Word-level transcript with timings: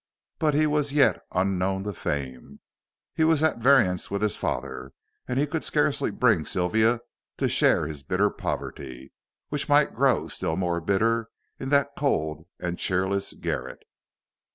But 0.39 0.55
he 0.55 0.65
was 0.65 0.91
yet 0.93 1.21
unknown 1.31 1.83
to 1.83 1.93
fame; 1.93 2.59
he 3.13 3.23
was 3.23 3.43
at 3.43 3.59
variance 3.59 4.09
with 4.09 4.23
his 4.23 4.35
father, 4.35 4.93
and 5.27 5.37
he 5.37 5.45
could 5.45 5.63
scarcely 5.63 6.09
bring 6.09 6.43
Sylvia 6.43 7.01
to 7.37 7.47
share 7.47 7.85
his 7.85 8.01
bitter 8.01 8.31
poverty 8.31 9.13
which 9.49 9.69
might 9.69 9.93
grow 9.93 10.27
still 10.27 10.55
more 10.55 10.81
bitter 10.81 11.29
in 11.59 11.69
that 11.69 11.91
cold 11.95 12.47
and 12.59 12.79
cheerless 12.79 13.33
garret. 13.33 13.83